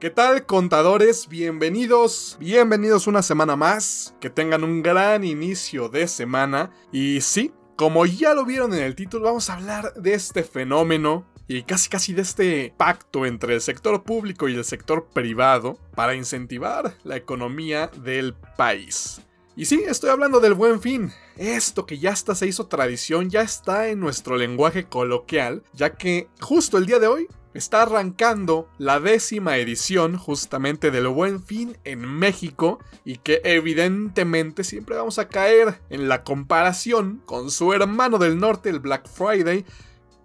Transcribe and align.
¿Qué 0.00 0.10
tal 0.10 0.46
contadores? 0.46 1.26
Bienvenidos, 1.26 2.36
bienvenidos 2.38 3.08
una 3.08 3.20
semana 3.20 3.56
más, 3.56 4.14
que 4.20 4.30
tengan 4.30 4.62
un 4.62 4.80
gran 4.80 5.24
inicio 5.24 5.88
de 5.88 6.06
semana 6.06 6.70
y 6.92 7.20
sí, 7.20 7.52
como 7.74 8.06
ya 8.06 8.32
lo 8.32 8.44
vieron 8.44 8.72
en 8.74 8.84
el 8.84 8.94
título, 8.94 9.24
vamos 9.24 9.50
a 9.50 9.54
hablar 9.54 9.94
de 9.94 10.14
este 10.14 10.44
fenómeno 10.44 11.26
y 11.48 11.64
casi 11.64 11.88
casi 11.88 12.12
de 12.12 12.22
este 12.22 12.72
pacto 12.76 13.26
entre 13.26 13.54
el 13.54 13.60
sector 13.60 14.04
público 14.04 14.48
y 14.48 14.54
el 14.54 14.64
sector 14.64 15.08
privado 15.12 15.80
para 15.96 16.14
incentivar 16.14 16.94
la 17.02 17.16
economía 17.16 17.88
del 17.88 18.34
país. 18.56 19.20
Y 19.56 19.64
sí, 19.64 19.82
estoy 19.84 20.10
hablando 20.10 20.38
del 20.38 20.54
buen 20.54 20.80
fin. 20.80 21.10
Esto 21.36 21.84
que 21.84 21.98
ya 21.98 22.12
hasta 22.12 22.36
se 22.36 22.46
hizo 22.46 22.68
tradición, 22.68 23.30
ya 23.30 23.40
está 23.42 23.88
en 23.88 23.98
nuestro 23.98 24.36
lenguaje 24.36 24.84
coloquial, 24.84 25.64
ya 25.72 25.96
que 25.96 26.28
justo 26.40 26.78
el 26.78 26.86
día 26.86 27.00
de 27.00 27.08
hoy 27.08 27.26
está 27.54 27.82
arrancando 27.82 28.68
la 28.78 29.00
décima 29.00 29.56
edición 29.56 30.16
justamente 30.16 30.90
del 30.90 31.08
Buen 31.08 31.42
Fin 31.42 31.76
en 31.84 32.00
México 32.06 32.78
y 33.04 33.16
que 33.16 33.40
evidentemente 33.44 34.64
siempre 34.64 34.96
vamos 34.96 35.18
a 35.18 35.28
caer 35.28 35.80
en 35.90 36.08
la 36.08 36.24
comparación 36.24 37.22
con 37.24 37.50
su 37.50 37.72
hermano 37.72 38.18
del 38.18 38.38
norte, 38.38 38.70
el 38.70 38.80
Black 38.80 39.08
Friday, 39.08 39.64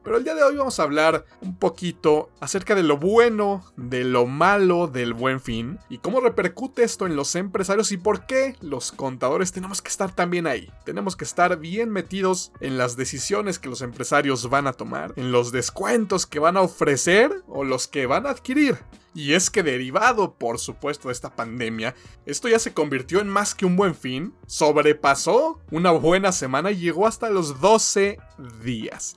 pero 0.03 0.17
el 0.17 0.23
día 0.23 0.35
de 0.35 0.43
hoy 0.43 0.55
vamos 0.55 0.79
a 0.79 0.83
hablar 0.83 1.25
un 1.41 1.57
poquito 1.57 2.29
acerca 2.39 2.75
de 2.75 2.83
lo 2.83 2.97
bueno, 2.97 3.63
de 3.77 4.03
lo 4.03 4.25
malo 4.25 4.87
del 4.87 5.13
buen 5.13 5.39
fin 5.39 5.79
y 5.89 5.99
cómo 5.99 6.19
repercute 6.19 6.83
esto 6.83 7.05
en 7.05 7.15
los 7.15 7.35
empresarios 7.35 7.91
y 7.91 7.97
por 7.97 8.25
qué 8.25 8.55
los 8.61 8.91
contadores 8.91 9.51
tenemos 9.51 9.81
que 9.81 9.89
estar 9.89 10.13
también 10.13 10.47
ahí. 10.47 10.71
Tenemos 10.85 11.15
que 11.15 11.23
estar 11.23 11.57
bien 11.57 11.89
metidos 11.89 12.51
en 12.59 12.77
las 12.77 12.97
decisiones 12.97 13.59
que 13.59 13.69
los 13.69 13.81
empresarios 13.81 14.49
van 14.49 14.67
a 14.67 14.73
tomar, 14.73 15.13
en 15.15 15.31
los 15.31 15.51
descuentos 15.51 16.25
que 16.25 16.39
van 16.39 16.57
a 16.57 16.61
ofrecer 16.61 17.31
o 17.47 17.63
los 17.63 17.87
que 17.87 18.05
van 18.05 18.25
a 18.25 18.31
adquirir. 18.31 18.77
Y 19.15 19.33
es 19.33 19.49
que 19.51 19.61
derivado, 19.61 20.33
por 20.33 20.57
supuesto, 20.57 21.09
de 21.09 21.13
esta 21.13 21.35
pandemia, 21.35 21.93
esto 22.25 22.47
ya 22.47 22.57
se 22.57 22.73
convirtió 22.73 23.19
en 23.19 23.29
más 23.29 23.53
que 23.53 23.65
un 23.65 23.75
buen 23.75 23.93
fin, 23.93 24.33
sobrepasó 24.47 25.59
una 25.69 25.91
buena 25.91 26.31
semana 26.31 26.71
y 26.71 26.77
llegó 26.77 27.05
hasta 27.05 27.29
los 27.29 27.61
12 27.61 28.17
días. 28.63 29.15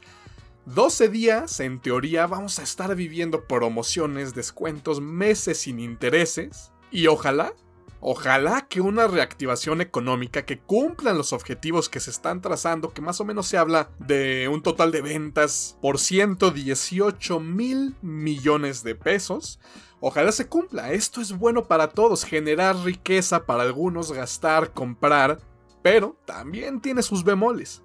12 0.66 1.10
días, 1.10 1.60
en 1.60 1.78
teoría, 1.78 2.26
vamos 2.26 2.58
a 2.58 2.64
estar 2.64 2.96
viviendo 2.96 3.44
promociones, 3.44 4.34
descuentos, 4.34 5.00
meses 5.00 5.58
sin 5.58 5.78
intereses. 5.78 6.72
Y 6.90 7.06
ojalá, 7.06 7.54
ojalá 8.00 8.66
que 8.66 8.80
una 8.80 9.06
reactivación 9.06 9.80
económica 9.80 10.44
que 10.44 10.58
cumplan 10.58 11.16
los 11.16 11.32
objetivos 11.32 11.88
que 11.88 12.00
se 12.00 12.10
están 12.10 12.40
trazando, 12.40 12.92
que 12.92 13.00
más 13.00 13.20
o 13.20 13.24
menos 13.24 13.46
se 13.46 13.58
habla 13.58 13.90
de 14.00 14.48
un 14.48 14.60
total 14.60 14.90
de 14.90 15.02
ventas 15.02 15.78
por 15.80 16.00
118 16.00 17.38
mil 17.38 17.94
millones 18.02 18.82
de 18.82 18.96
pesos. 18.96 19.60
Ojalá 20.00 20.32
se 20.32 20.48
cumpla, 20.48 20.90
esto 20.90 21.20
es 21.20 21.32
bueno 21.32 21.68
para 21.68 21.90
todos, 21.90 22.24
generar 22.24 22.76
riqueza 22.78 23.46
para 23.46 23.62
algunos, 23.62 24.10
gastar, 24.10 24.72
comprar, 24.72 25.38
pero 25.80 26.16
también 26.24 26.80
tiene 26.80 27.04
sus 27.04 27.22
bemoles. 27.22 27.84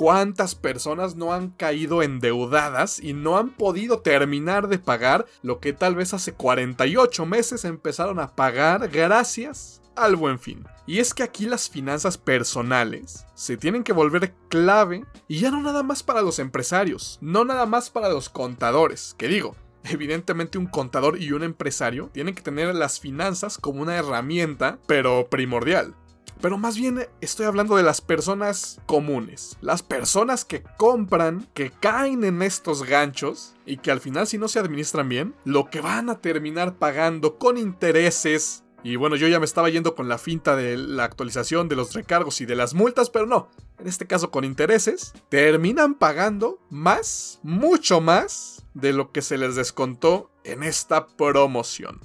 ¿Cuántas 0.00 0.54
personas 0.54 1.14
no 1.14 1.34
han 1.34 1.50
caído 1.50 2.02
endeudadas 2.02 3.00
y 3.00 3.12
no 3.12 3.36
han 3.36 3.50
podido 3.50 4.00
terminar 4.00 4.68
de 4.68 4.78
pagar 4.78 5.26
lo 5.42 5.60
que 5.60 5.74
tal 5.74 5.94
vez 5.94 6.14
hace 6.14 6.32
48 6.32 7.26
meses 7.26 7.66
empezaron 7.66 8.18
a 8.18 8.34
pagar 8.34 8.88
gracias 8.88 9.82
al 9.96 10.16
buen 10.16 10.38
fin? 10.38 10.64
Y 10.86 11.00
es 11.00 11.12
que 11.12 11.22
aquí 11.22 11.44
las 11.44 11.68
finanzas 11.68 12.16
personales 12.16 13.26
se 13.34 13.58
tienen 13.58 13.84
que 13.84 13.92
volver 13.92 14.32
clave 14.48 15.04
y 15.28 15.40
ya 15.40 15.50
no 15.50 15.60
nada 15.60 15.82
más 15.82 16.02
para 16.02 16.22
los 16.22 16.38
empresarios, 16.38 17.18
no 17.20 17.44
nada 17.44 17.66
más 17.66 17.90
para 17.90 18.08
los 18.08 18.30
contadores, 18.30 19.14
que 19.18 19.28
digo, 19.28 19.54
Evidentemente 19.84 20.58
un 20.58 20.66
contador 20.66 21.20
y 21.22 21.32
un 21.32 21.42
empresario 21.42 22.10
tienen 22.12 22.34
que 22.34 22.42
tener 22.42 22.74
las 22.74 23.00
finanzas 23.00 23.56
como 23.56 23.80
una 23.80 23.96
herramienta, 23.96 24.78
pero 24.86 25.28
primordial. 25.30 25.94
Pero 26.40 26.56
más 26.56 26.76
bien 26.76 27.06
estoy 27.20 27.44
hablando 27.44 27.76
de 27.76 27.82
las 27.82 28.00
personas 28.00 28.80
comunes. 28.86 29.58
Las 29.60 29.82
personas 29.82 30.46
que 30.46 30.62
compran, 30.78 31.46
que 31.52 31.70
caen 31.70 32.24
en 32.24 32.40
estos 32.40 32.84
ganchos 32.84 33.54
y 33.66 33.76
que 33.76 33.90
al 33.90 34.00
final 34.00 34.26
si 34.26 34.38
no 34.38 34.48
se 34.48 34.58
administran 34.58 35.08
bien, 35.08 35.34
lo 35.44 35.68
que 35.68 35.82
van 35.82 36.08
a 36.08 36.20
terminar 36.20 36.76
pagando 36.76 37.38
con 37.38 37.58
intereses. 37.58 38.64
Y 38.82 38.96
bueno, 38.96 39.16
yo 39.16 39.28
ya 39.28 39.38
me 39.38 39.44
estaba 39.44 39.68
yendo 39.68 39.94
con 39.94 40.08
la 40.08 40.16
finta 40.16 40.56
de 40.56 40.78
la 40.78 41.04
actualización 41.04 41.68
de 41.68 41.76
los 41.76 41.92
recargos 41.92 42.40
y 42.40 42.46
de 42.46 42.56
las 42.56 42.72
multas, 42.72 43.10
pero 43.10 43.26
no. 43.26 43.50
En 43.78 43.86
este 43.86 44.06
caso 44.06 44.30
con 44.30 44.44
intereses, 44.44 45.12
terminan 45.28 45.94
pagando 45.94 46.58
más, 46.70 47.38
mucho 47.42 48.00
más 48.00 48.64
de 48.72 48.94
lo 48.94 49.12
que 49.12 49.20
se 49.20 49.36
les 49.36 49.56
descontó 49.56 50.30
en 50.44 50.62
esta 50.62 51.06
promoción. 51.06 52.00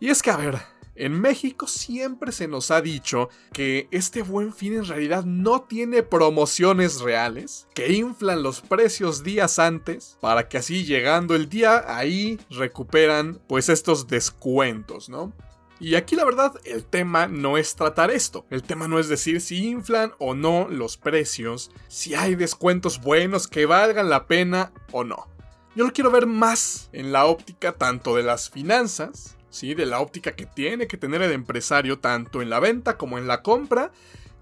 Y 0.00 0.10
es 0.10 0.20
que, 0.20 0.30
a 0.30 0.36
ver, 0.36 0.58
en 0.96 1.20
México 1.20 1.66
siempre 1.66 2.32
se 2.32 2.48
nos 2.48 2.70
ha 2.70 2.80
dicho 2.80 3.28
que 3.52 3.88
este 3.90 4.22
buen 4.22 4.52
fin 4.52 4.74
en 4.74 4.86
realidad 4.86 5.24
no 5.24 5.62
tiene 5.62 6.02
promociones 6.02 7.00
reales, 7.00 7.66
que 7.74 7.92
inflan 7.92 8.42
los 8.42 8.60
precios 8.60 9.24
días 9.24 9.58
antes, 9.58 10.18
para 10.20 10.48
que 10.48 10.58
así 10.58 10.84
llegando 10.84 11.34
el 11.34 11.48
día 11.48 11.84
ahí 11.86 12.38
recuperan 12.50 13.40
pues 13.48 13.68
estos 13.68 14.06
descuentos, 14.06 15.08
¿no? 15.08 15.32
Y 15.80 15.96
aquí 15.96 16.14
la 16.14 16.24
verdad 16.24 16.54
el 16.64 16.84
tema 16.84 17.26
no 17.26 17.58
es 17.58 17.74
tratar 17.74 18.10
esto, 18.10 18.46
el 18.50 18.62
tema 18.62 18.86
no 18.86 18.98
es 18.98 19.08
decir 19.08 19.40
si 19.40 19.66
inflan 19.66 20.12
o 20.18 20.34
no 20.34 20.68
los 20.68 20.96
precios, 20.96 21.72
si 21.88 22.14
hay 22.14 22.36
descuentos 22.36 23.00
buenos 23.00 23.48
que 23.48 23.66
valgan 23.66 24.08
la 24.08 24.26
pena 24.26 24.72
o 24.92 25.02
no. 25.04 25.28
Yo 25.74 25.84
lo 25.84 25.92
quiero 25.92 26.12
ver 26.12 26.26
más 26.26 26.88
en 26.92 27.10
la 27.10 27.26
óptica 27.26 27.72
tanto 27.72 28.14
de 28.14 28.22
las 28.22 28.48
finanzas, 28.48 29.36
de 29.62 29.86
la 29.86 30.00
óptica 30.00 30.32
que 30.32 30.46
tiene 30.46 30.86
que 30.86 30.96
tener 30.96 31.22
el 31.22 31.32
empresario 31.32 31.98
tanto 31.98 32.42
en 32.42 32.50
la 32.50 32.60
venta 32.60 32.98
como 32.98 33.18
en 33.18 33.26
la 33.26 33.42
compra 33.42 33.92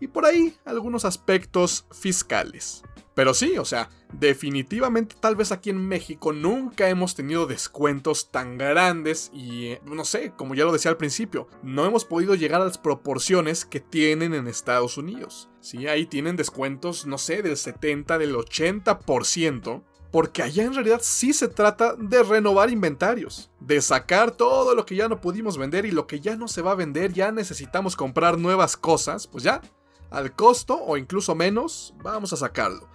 y 0.00 0.09
por 0.09 0.27
ahí 0.27 0.56
algunos 0.65 1.05
aspectos 1.05 1.87
fiscales. 1.93 2.83
Pero 3.15 3.34
sí, 3.34 3.59
o 3.59 3.65
sea, 3.65 3.91
definitivamente 4.12 5.17
tal 5.21 5.37
vez 5.37 5.53
aquí 5.53 5.69
en 5.69 5.87
México 5.87 6.33
nunca 6.33 6.89
hemos 6.89 7.15
tenido 7.15 7.47
descuentos 7.47 8.31
tan 8.31 8.56
grandes 8.56 9.31
y 9.34 9.77
no 9.84 10.05
sé, 10.05 10.33
como 10.34 10.55
ya 10.55 10.65
lo 10.65 10.73
decía 10.73 10.91
al 10.91 10.97
principio, 10.97 11.47
no 11.62 11.84
hemos 11.84 12.06
podido 12.06 12.34
llegar 12.34 12.62
a 12.62 12.65
las 12.65 12.79
proporciones 12.79 13.67
que 13.67 13.81
tienen 13.81 14.33
en 14.33 14.49
Estados 14.49 14.97
Unidos. 14.97 15.50
Sí, 15.61 15.89
ahí 15.89 16.06
tienen 16.06 16.37
descuentos, 16.37 17.06
no 17.06 17.19
sé, 17.19 17.43
del 17.43 17.59
70, 17.59 18.17
del 18.17 18.34
80%, 18.34 19.83
porque 20.12 20.43
allá 20.43 20.65
en 20.65 20.75
realidad 20.75 21.00
sí 21.03 21.33
se 21.33 21.49
trata 21.49 21.97
de 21.97 22.23
renovar 22.23 22.71
inventarios, 22.71 23.50
de 23.59 23.81
sacar 23.81 24.31
todo 24.31 24.75
lo 24.75 24.84
que 24.84 24.95
ya 24.95 25.09
no 25.09 25.21
pudimos 25.21 25.56
vender 25.56 25.87
y 25.87 25.91
lo 25.91 26.06
que 26.06 26.21
ya 26.21 26.37
no 26.37 26.49
se 26.49 26.61
va 26.61 26.73
a 26.73 26.77
vender, 26.77 27.15
ya 27.15 27.33
necesitamos 27.33 27.97
comprar 27.97 28.39
nuevas 28.39 28.77
cosas, 28.77 29.27
pues 29.27 29.43
ya, 29.43 29.62
al 30.11 30.33
costo 30.37 30.78
o 30.78 30.99
incluso 30.99 31.34
menos, 31.34 31.95
vamos 32.03 32.33
a 32.34 32.37
sacarlo. 32.37 32.87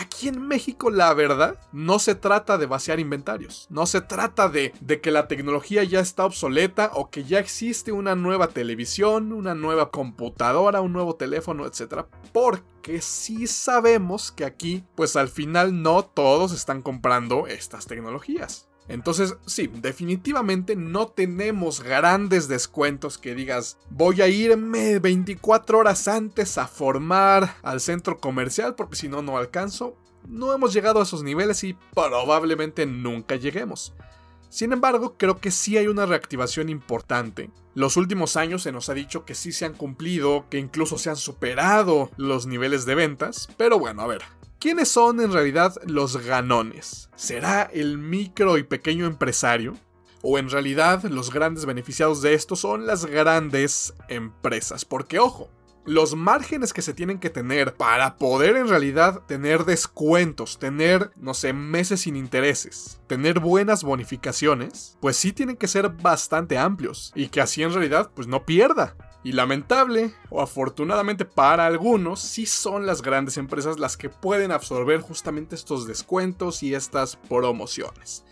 Aquí 0.00 0.28
en 0.28 0.46
México, 0.46 0.90
la 0.90 1.12
verdad, 1.12 1.58
no 1.72 1.98
se 1.98 2.14
trata 2.14 2.56
de 2.56 2.66
vaciar 2.66 3.00
inventarios. 3.00 3.66
No 3.68 3.84
se 3.84 4.00
trata 4.00 4.48
de, 4.48 4.72
de, 4.80 5.00
que 5.00 5.10
la 5.10 5.26
tecnología 5.26 5.82
ya 5.82 5.98
está 5.98 6.24
obsoleta 6.24 6.92
o 6.94 7.10
que 7.10 7.24
ya 7.24 7.40
existe 7.40 7.90
una 7.90 8.14
nueva 8.14 8.46
televisión, 8.46 9.32
una 9.32 9.56
nueva 9.56 9.90
computadora, 9.90 10.82
un 10.82 10.92
nuevo 10.92 11.16
teléfono, 11.16 11.66
etc. 11.66 12.06
Porque 12.32 13.02
sí 13.02 13.48
sabemos 13.48 14.30
que 14.30 14.44
aquí, 14.44 14.84
pues 14.94 15.16
al 15.16 15.26
final 15.26 15.82
no 15.82 16.04
todos 16.04 16.52
están 16.52 16.80
comprando 16.80 17.48
estas 17.48 17.86
tecnologías. 17.86 18.67
Entonces, 18.88 19.36
sí, 19.46 19.70
definitivamente 19.72 20.74
no 20.74 21.08
tenemos 21.08 21.82
grandes 21.82 22.48
descuentos 22.48 23.18
que 23.18 23.34
digas, 23.34 23.76
voy 23.90 24.22
a 24.22 24.28
irme 24.28 24.98
24 24.98 25.78
horas 25.78 26.08
antes 26.08 26.56
a 26.56 26.66
formar 26.66 27.56
al 27.62 27.80
centro 27.80 28.18
comercial 28.18 28.74
porque 28.74 28.96
si 28.96 29.08
no, 29.08 29.20
no 29.20 29.36
alcanzo. 29.36 29.94
No 30.26 30.52
hemos 30.52 30.72
llegado 30.72 31.00
a 31.00 31.04
esos 31.04 31.22
niveles 31.22 31.62
y 31.64 31.76
probablemente 31.94 32.86
nunca 32.86 33.36
lleguemos. 33.36 33.94
Sin 34.48 34.72
embargo, 34.72 35.16
creo 35.18 35.38
que 35.38 35.50
sí 35.50 35.76
hay 35.76 35.88
una 35.88 36.06
reactivación 36.06 36.70
importante. 36.70 37.50
Los 37.74 37.96
últimos 37.96 38.36
años 38.36 38.62
se 38.62 38.72
nos 38.72 38.88
ha 38.88 38.94
dicho 38.94 39.24
que 39.24 39.34
sí 39.34 39.52
se 39.52 39.66
han 39.66 39.74
cumplido, 39.74 40.46
que 40.48 40.58
incluso 40.58 40.96
se 40.98 41.10
han 41.10 41.16
superado 41.16 42.10
los 42.16 42.46
niveles 42.46 42.86
de 42.86 42.94
ventas, 42.94 43.48
pero 43.58 43.78
bueno, 43.78 44.02
a 44.02 44.06
ver, 44.06 44.22
¿Quiénes 44.60 44.88
son 44.88 45.20
en 45.20 45.32
realidad 45.32 45.76
los 45.86 46.16
ganones? 46.16 47.10
¿Será 47.14 47.62
el 47.62 47.96
micro 47.96 48.58
y 48.58 48.64
pequeño 48.64 49.06
empresario? 49.06 49.76
¿O 50.20 50.36
en 50.36 50.50
realidad 50.50 51.04
los 51.04 51.32
grandes 51.32 51.64
beneficiados 51.64 52.22
de 52.22 52.34
esto 52.34 52.56
son 52.56 52.84
las 52.84 53.06
grandes 53.06 53.94
empresas? 54.08 54.84
Porque 54.84 55.20
ojo, 55.20 55.48
los 55.84 56.16
márgenes 56.16 56.72
que 56.72 56.82
se 56.82 56.92
tienen 56.92 57.20
que 57.20 57.30
tener 57.30 57.74
para 57.74 58.16
poder 58.16 58.56
en 58.56 58.66
realidad 58.66 59.22
tener 59.28 59.64
descuentos, 59.64 60.58
tener, 60.58 61.12
no 61.14 61.34
sé, 61.34 61.52
meses 61.52 62.00
sin 62.00 62.16
intereses, 62.16 63.00
tener 63.06 63.38
buenas 63.38 63.84
bonificaciones, 63.84 64.98
pues 65.00 65.16
sí 65.16 65.32
tienen 65.32 65.56
que 65.56 65.68
ser 65.68 65.88
bastante 65.88 66.58
amplios 66.58 67.12
y 67.14 67.28
que 67.28 67.40
así 67.40 67.62
en 67.62 67.72
realidad 67.72 68.10
pues 68.12 68.26
no 68.26 68.44
pierda. 68.44 68.96
Y 69.24 69.32
lamentable, 69.32 70.14
o 70.30 70.40
afortunadamente 70.40 71.24
para 71.24 71.66
algunos, 71.66 72.20
sí 72.20 72.46
son 72.46 72.86
las 72.86 73.02
grandes 73.02 73.36
empresas 73.36 73.78
las 73.78 73.96
que 73.96 74.08
pueden 74.08 74.52
absorber 74.52 75.00
justamente 75.00 75.54
estos 75.54 75.86
descuentos 75.86 76.62
y 76.62 76.74
estas 76.74 77.16
promociones. 77.16 78.24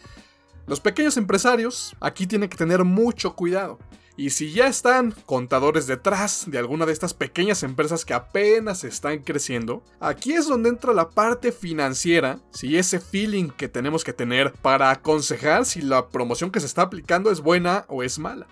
Los 0.66 0.80
pequeños 0.80 1.16
empresarios 1.16 1.94
aquí 2.00 2.26
tienen 2.26 2.48
que 2.48 2.56
tener 2.56 2.84
mucho 2.84 3.34
cuidado. 3.34 3.78
Y 4.18 4.30
si 4.30 4.50
ya 4.50 4.66
están 4.66 5.14
contadores 5.26 5.86
detrás 5.86 6.44
de 6.46 6.58
alguna 6.58 6.86
de 6.86 6.92
estas 6.92 7.12
pequeñas 7.12 7.62
empresas 7.62 8.04
que 8.06 8.14
apenas 8.14 8.82
están 8.82 9.18
creciendo, 9.18 9.84
aquí 10.00 10.32
es 10.32 10.48
donde 10.48 10.70
entra 10.70 10.94
la 10.94 11.10
parte 11.10 11.52
financiera, 11.52 12.40
si 12.50 12.78
ese 12.78 12.98
feeling 12.98 13.50
que 13.50 13.68
tenemos 13.68 14.04
que 14.04 14.14
tener 14.14 14.54
para 14.54 14.90
aconsejar 14.90 15.66
si 15.66 15.82
la 15.82 16.08
promoción 16.08 16.50
que 16.50 16.60
se 16.60 16.66
está 16.66 16.82
aplicando 16.82 17.30
es 17.30 17.40
buena 17.40 17.84
o 17.88 18.02
es 18.02 18.18
mala. 18.18 18.46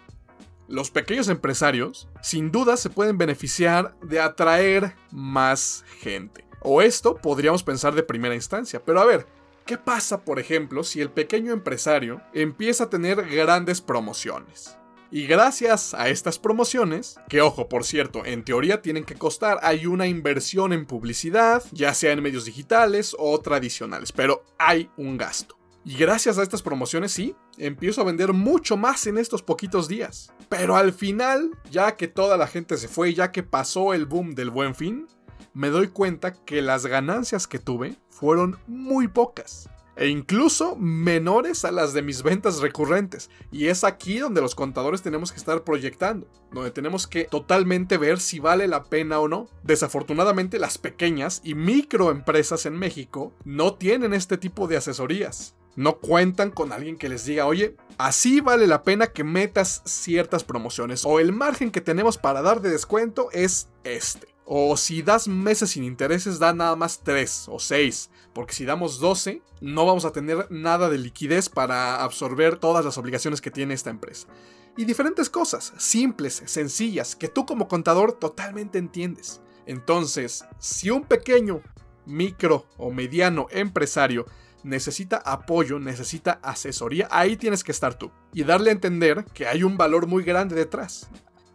Los 0.67 0.91
pequeños 0.91 1.29
empresarios, 1.29 2.09
sin 2.23 2.51
duda, 2.51 2.79
se 2.79 2.89
pueden 2.89 3.19
beneficiar 3.19 3.97
de 4.01 4.21
atraer 4.21 4.97
más 5.11 5.85
gente. 6.01 6.47
O 6.61 6.81
esto 6.81 7.17
podríamos 7.17 7.63
pensar 7.63 7.95
de 7.95 8.03
primera 8.03 8.35
instancia. 8.35 8.83
Pero 8.83 9.01
a 9.01 9.05
ver, 9.05 9.27
¿qué 9.67 9.77
pasa, 9.77 10.25
por 10.25 10.39
ejemplo, 10.39 10.83
si 10.83 11.03
el 11.03 11.11
pequeño 11.11 11.53
empresario 11.53 12.23
empieza 12.33 12.85
a 12.85 12.91
tener 12.91 13.29
grandes 13.29 13.83
promociones? 13.83 14.79
Y 15.11 15.27
gracias 15.27 15.93
a 15.93 16.09
estas 16.09 16.39
promociones, 16.39 17.21
que 17.29 17.43
ojo, 17.43 17.69
por 17.69 17.85
cierto, 17.85 18.25
en 18.25 18.43
teoría 18.43 18.81
tienen 18.81 19.05
que 19.05 19.15
costar, 19.15 19.61
hay 19.63 19.87
una 19.87 20.07
inversión 20.07 20.73
en 20.73 20.87
publicidad, 20.87 21.63
ya 21.73 21.93
sea 21.93 22.13
en 22.13 22.23
medios 22.23 22.47
digitales 22.47 23.15
o 23.19 23.39
tradicionales, 23.39 24.11
pero 24.13 24.43
hay 24.59 24.91
un 24.97 25.19
gasto. 25.19 25.57
Y 25.87 25.97
gracias 25.97 26.39
a 26.39 26.43
estas 26.43 26.63
promociones 26.63 27.13
sí, 27.13 27.37
empiezo 27.59 28.01
a 28.01 28.05
vender 28.05 28.33
mucho 28.33 28.79
más 28.79 29.07
en 29.07 29.19
estos 29.19 29.43
poquitos 29.43 29.87
días. 29.87 30.33
Pero 30.49 30.77
al 30.77 30.95
final, 30.95 31.51
ya 31.71 31.97
que 31.97 32.09
toda 32.09 32.39
la 32.39 32.47
gente 32.47 32.79
se 32.79 32.89
fue, 32.89 33.13
ya 33.13 33.33
que 33.33 33.43
pasó 33.43 33.93
el 33.93 34.07
boom 34.07 34.35
del 34.35 34.49
buen 34.49 34.75
fin, 34.75 35.07
me 35.53 35.69
doy 35.69 35.89
cuenta 35.89 36.33
que 36.33 36.63
las 36.63 36.87
ganancias 36.87 37.47
que 37.47 37.59
tuve 37.59 37.99
fueron 38.09 38.59
muy 38.67 39.09
pocas. 39.09 39.69
E 39.97 40.09
incluso 40.09 40.75
menores 40.75 41.65
a 41.67 41.71
las 41.71 41.93
de 41.93 42.01
mis 42.01 42.23
ventas 42.23 42.61
recurrentes. 42.61 43.29
Y 43.53 43.67
es 43.67 43.85
aquí 43.85 44.19
donde 44.19 44.41
los 44.41 44.55
contadores 44.55 45.03
tenemos 45.03 45.33
que 45.33 45.39
estar 45.39 45.65
proyectando. 45.65 46.27
Donde 46.51 46.71
tenemos 46.71 47.07
que 47.07 47.25
totalmente 47.25 47.99
ver 47.99 48.21
si 48.21 48.41
vale 48.41 48.67
la 48.69 48.85
pena 48.85 49.21
o 49.21 49.29
no. 49.29 49.49
Desafortunadamente 49.63 50.59
las 50.59 50.79
pequeñas 50.79 51.43
y 51.45 51.55
microempresas 51.55 52.65
en 52.65 52.77
México 52.79 53.35
no 53.45 53.75
tienen 53.75 54.15
este 54.15 54.39
tipo 54.39 54.67
de 54.67 54.79
asesorías 54.79 55.55
no 55.77 55.99
cuentan 55.99 56.51
con 56.51 56.73
alguien 56.73 56.97
que 56.97 57.09
les 57.09 57.25
diga, 57.25 57.47
oye, 57.47 57.77
así 57.99 58.41
vale 58.41 58.67
la 58.67 58.83
pena 58.83 59.09
que 59.09 59.25
metas 59.25 59.83
ciertas 59.85 60.45
promociones 60.45 61.05
o 61.05 61.21
el 61.21 61.33
margen 61.33 61.71
que 61.71 61.81
tenemos 61.81 62.19
para 62.19 62.43
dar 62.43 62.61
de 62.61 62.71
descuento 62.71 63.29
es 63.33 63.69
este. 63.85 64.35
O 64.47 64.77
si 64.77 65.03
das 65.03 65.27
meses 65.27 65.71
sin 65.71 65.85
intereses, 65.85 66.39
da 66.39 66.53
nada 66.53 66.77
más 66.77 67.01
3 67.03 67.47
o 67.49 67.59
6. 67.59 68.11
Porque 68.35 68.53
si 68.53 68.67
damos 68.67 69.01
12, 69.01 69.41
no 69.63 69.87
vamos 69.87 70.05
a 70.05 70.13
tener 70.13 70.47
nada 70.51 70.91
de 70.91 70.99
liquidez 70.99 71.49
para 71.49 72.03
absorber 72.05 72.57
todas 72.57 72.85
las 72.85 72.99
obligaciones 72.99 73.41
que 73.41 73.51
tiene 73.51 73.73
esta 73.73 73.89
empresa. 73.89 74.29
Y 74.77 74.85
diferentes 74.85 75.31
cosas, 75.31 75.73
simples, 75.79 76.43
sencillas, 76.45 77.17
que 77.17 77.29
tú 77.29 77.47
como 77.47 77.69
contador 77.69 78.13
totalmente 78.13 78.79
entiendes. 78.79 79.41
Entonces, 79.67 80.45
si 80.59 80.91
un 80.91 81.05
pequeño, 81.05 81.63
micro 82.05 82.67
o 82.77 82.91
mediano 82.91 83.47
empresario 83.51 84.27
necesita 84.65 85.19
apoyo, 85.19 85.79
necesita 85.79 86.41
asesoría, 86.43 87.07
ahí 87.11 87.37
tienes 87.37 87.63
que 87.63 87.73
estar 87.73 87.95
tú. 87.95 88.11
Y 88.33 88.43
darle 88.43 88.71
a 88.71 88.73
entender 88.73 89.25
que 89.33 89.47
hay 89.47 89.63
un 89.63 89.77
valor 89.77 90.07
muy 90.07 90.25
grande 90.25 90.57
detrás. 90.57 91.09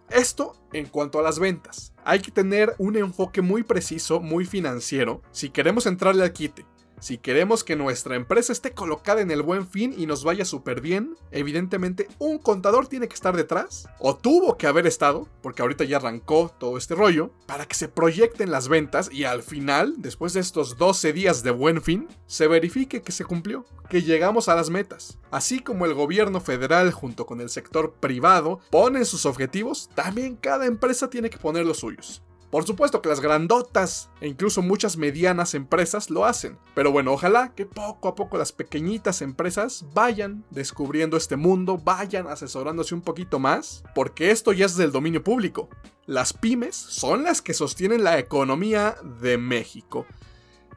Esto 0.09 0.53
en 0.73 0.87
cuanto 0.87 1.19
a 1.19 1.21
las 1.21 1.37
ventas. 1.37 1.93
Hay 2.03 2.21
que 2.21 2.31
tener 2.31 2.73
un 2.77 2.95
enfoque 2.95 3.41
muy 3.41 3.63
preciso, 3.63 4.19
muy 4.19 4.45
financiero, 4.45 5.21
si 5.31 5.49
queremos 5.49 5.85
entrarle 5.85 6.23
al 6.23 6.33
quite. 6.33 6.65
Si 6.99 7.17
queremos 7.17 7.63
que 7.63 7.77
nuestra 7.77 8.15
empresa 8.15 8.51
esté 8.51 8.71
colocada 8.71 9.21
en 9.21 9.31
el 9.31 9.41
buen 9.41 9.67
fin 9.67 9.93
y 9.97 10.05
nos 10.05 10.23
vaya 10.25 10.43
súper 10.43 10.81
bien, 10.81 11.15
evidentemente 11.31 12.07
un 12.19 12.39
contador 12.39 12.87
tiene 12.87 13.07
que 13.07 13.15
estar 13.15 13.37
detrás, 13.37 13.87
o 13.99 14.17
tuvo 14.17 14.57
que 14.57 14.67
haber 14.67 14.85
estado, 14.85 15.27
porque 15.41 15.61
ahorita 15.61 15.85
ya 15.85 15.97
arrancó 15.97 16.53
todo 16.59 16.77
este 16.77 16.95
rollo, 16.95 17.31
para 17.45 17.65
que 17.65 17.75
se 17.75 17.87
proyecten 17.87 18.51
las 18.51 18.67
ventas 18.67 19.09
y 19.11 19.23
al 19.23 19.43
final, 19.43 19.95
después 19.97 20.33
de 20.33 20.41
estos 20.41 20.77
12 20.77 21.13
días 21.13 21.41
de 21.41 21.51
buen 21.51 21.81
fin, 21.81 22.07
se 22.27 22.47
verifique 22.47 23.01
que 23.01 23.13
se 23.13 23.23
cumplió, 23.25 23.65
que 23.89 24.01
llegamos 24.01 24.49
a 24.49 24.55
las 24.55 24.69
metas. 24.69 25.17
Así 25.31 25.61
como 25.61 25.85
el 25.85 25.93
gobierno 25.93 26.41
federal 26.41 26.91
junto 26.91 27.25
con 27.25 27.39
el 27.39 27.49
sector 27.49 27.93
privado 27.99 28.59
ponen 28.71 29.05
sus 29.05 29.25
objetivos, 29.25 29.89
también 29.95 30.35
cada 30.35 30.65
empresa 30.65 31.09
tiene 31.09 31.29
que 31.29 31.37
poner 31.37 31.65
los 31.65 31.79
suyos. 31.79 32.23
Por 32.51 32.65
supuesto 32.65 33.01
que 33.01 33.09
las 33.09 33.19
grandotas 33.19 34.09
e 34.21 34.27
incluso 34.27 34.63
muchas 34.63 34.97
medianas 34.97 35.53
empresas 35.53 36.09
lo 36.09 36.25
hacen. 36.25 36.57
Pero 36.73 36.91
bueno, 36.91 37.13
ojalá 37.13 37.53
que 37.53 37.67
poco 37.67 38.07
a 38.07 38.15
poco 38.15 38.39
las 38.39 38.51
pequeñitas 38.51 39.21
empresas 39.21 39.85
vayan 39.93 40.43
descubriendo 40.49 41.15
este 41.15 41.35
mundo, 41.35 41.77
vayan 41.77 42.27
asesorándose 42.27 42.95
un 42.95 43.01
poquito 43.01 43.37
más, 43.37 43.83
porque 43.93 44.31
esto 44.31 44.51
ya 44.51 44.65
es 44.65 44.75
del 44.75 44.91
dominio 44.91 45.23
público. 45.23 45.69
Las 46.07 46.33
pymes 46.33 46.75
son 46.75 47.23
las 47.23 47.43
que 47.43 47.53
sostienen 47.53 48.03
la 48.03 48.17
economía 48.17 48.95
de 49.21 49.37
México. 49.37 50.07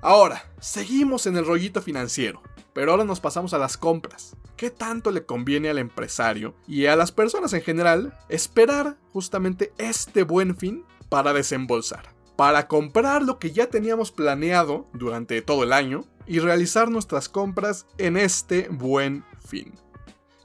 Ahora, 0.03 0.45
seguimos 0.61 1.27
en 1.27 1.39
el 1.39 1.47
rollito 1.47 1.81
financiero, 1.81 2.43
pero 2.75 2.91
ahora 2.91 3.05
nos 3.05 3.21
pasamos 3.21 3.55
a 3.55 3.59
las 3.59 3.79
compras. 3.79 4.37
¿Qué 4.57 4.71
tanto 4.71 5.11
le 5.11 5.25
conviene 5.25 5.71
al 5.71 5.79
empresario 5.79 6.55
y 6.69 6.87
a 6.87 6.97
las 6.97 7.13
personas 7.13 7.53
en 7.53 7.63
general 7.63 8.19
esperar 8.29 8.99
justamente 9.13 9.73
este 9.79 10.23
buen 10.23 10.57
fin 10.57 10.85
para 11.13 11.35
desembolsar, 11.35 12.15
para 12.37 12.69
comprar 12.69 13.23
lo 13.23 13.39
que 13.39 13.51
ya 13.51 13.67
teníamos 13.67 14.11
planeado 14.11 14.89
durante 14.95 15.43
todo 15.43 15.63
el 15.63 15.75
año 15.75 16.07
y 16.27 16.39
realizar 16.39 16.91
nuestras 16.91 17.29
compras 17.29 17.87
en 17.99 18.17
este 18.17 18.69
buen 18.71 19.23
fin. 19.47 19.75